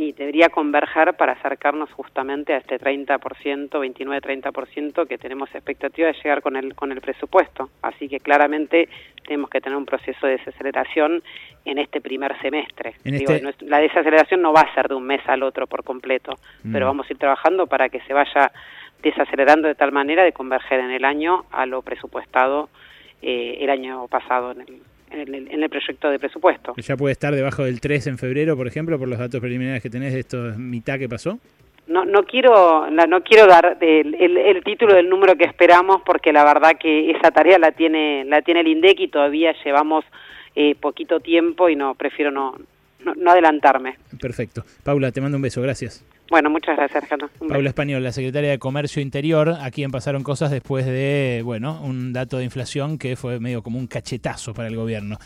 Y 0.00 0.12
debería 0.12 0.48
converger 0.48 1.12
para 1.12 1.32
acercarnos 1.32 1.92
justamente 1.92 2.54
a 2.54 2.56
este 2.56 2.80
30%, 2.80 3.18
29-30% 3.68 5.06
que 5.06 5.18
tenemos 5.18 5.54
expectativa 5.54 6.08
de 6.08 6.14
llegar 6.14 6.40
con 6.40 6.56
el, 6.56 6.74
con 6.74 6.90
el 6.90 7.02
presupuesto. 7.02 7.68
Así 7.82 8.08
que 8.08 8.18
claramente 8.18 8.88
tenemos 9.26 9.50
que 9.50 9.60
tener 9.60 9.76
un 9.76 9.84
proceso 9.84 10.26
de 10.26 10.38
desaceleración 10.38 11.22
en 11.66 11.76
este 11.76 12.00
primer 12.00 12.40
semestre. 12.40 12.94
Este 13.04 13.42
la 13.66 13.78
desaceleración 13.80 14.40
no 14.40 14.54
va 14.54 14.62
a 14.62 14.74
ser 14.74 14.88
de 14.88 14.94
un 14.94 15.04
mes 15.04 15.20
al 15.26 15.42
otro 15.42 15.66
por 15.66 15.84
completo, 15.84 16.32
pero 16.72 16.86
mm. 16.86 16.88
vamos 16.88 17.06
a 17.06 17.12
ir 17.12 17.18
trabajando 17.18 17.66
para 17.66 17.90
que 17.90 18.00
se 18.00 18.14
vaya 18.14 18.50
desacelerando 19.02 19.68
de 19.68 19.74
tal 19.74 19.92
manera 19.92 20.24
de 20.24 20.32
converger 20.32 20.80
en 20.80 20.92
el 20.92 21.04
año 21.04 21.44
a 21.52 21.66
lo 21.66 21.82
presupuestado 21.82 22.70
eh, 23.20 23.58
el 23.60 23.68
año 23.68 24.08
pasado 24.08 24.52
en 24.52 24.62
el, 24.62 24.80
en 25.10 25.62
el, 25.62 25.70
proyecto 25.70 26.10
de 26.10 26.18
presupuesto. 26.18 26.74
¿Ya 26.76 26.96
puede 26.96 27.12
estar 27.12 27.34
debajo 27.34 27.64
del 27.64 27.80
3 27.80 28.06
en 28.08 28.18
febrero, 28.18 28.56
por 28.56 28.66
ejemplo, 28.66 28.98
por 28.98 29.08
los 29.08 29.18
datos 29.18 29.40
preliminares 29.40 29.82
que 29.82 29.90
tenés 29.90 30.12
de 30.12 30.20
esto 30.20 30.54
mitad 30.56 30.98
que 30.98 31.08
pasó? 31.08 31.38
No, 31.86 32.04
no 32.04 32.22
quiero 32.22 32.88
no 32.88 33.22
quiero 33.24 33.46
dar 33.48 33.76
el, 33.80 34.14
el, 34.14 34.62
título 34.62 34.94
del 34.94 35.08
número 35.08 35.34
que 35.34 35.44
esperamos 35.44 36.02
porque 36.06 36.32
la 36.32 36.44
verdad 36.44 36.78
que 36.78 37.10
esa 37.10 37.32
tarea 37.32 37.58
la 37.58 37.72
tiene 37.72 38.24
la 38.26 38.42
tiene 38.42 38.60
el 38.60 38.68
INDEC 38.68 39.00
y 39.00 39.08
todavía 39.08 39.52
llevamos 39.64 40.04
eh, 40.54 40.76
poquito 40.76 41.18
tiempo 41.18 41.68
y 41.68 41.74
no 41.74 41.96
prefiero 41.96 42.30
no, 42.30 42.54
no 43.00 43.30
adelantarme. 43.30 43.96
Perfecto. 44.20 44.62
Paula, 44.84 45.10
te 45.10 45.20
mando 45.20 45.36
un 45.36 45.42
beso. 45.42 45.60
Gracias. 45.62 46.04
Bueno, 46.30 46.48
muchas 46.48 46.76
gracias, 46.76 47.04
Paula 47.48 47.68
Español, 47.68 48.04
la 48.04 48.12
secretaria 48.12 48.50
de 48.50 48.60
Comercio 48.60 49.02
Interior, 49.02 49.56
a 49.60 49.68
quien 49.72 49.90
pasaron 49.90 50.22
cosas 50.22 50.52
después 50.52 50.86
de, 50.86 51.42
bueno, 51.44 51.80
un 51.82 52.12
dato 52.12 52.38
de 52.38 52.44
inflación 52.44 52.98
que 52.98 53.16
fue 53.16 53.40
medio 53.40 53.64
como 53.64 53.80
un 53.80 53.88
cachetazo 53.88 54.54
para 54.54 54.68
el 54.68 54.76
gobierno. 54.76 55.18